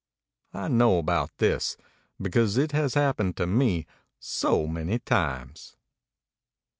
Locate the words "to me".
3.37-3.85